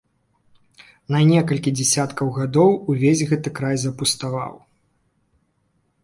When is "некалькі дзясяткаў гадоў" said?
1.31-2.71